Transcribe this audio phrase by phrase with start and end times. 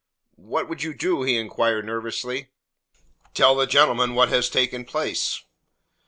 [0.33, 2.49] "What would you do?" he inquired nervously.
[3.35, 5.43] "Tell the gentleman what has taken place."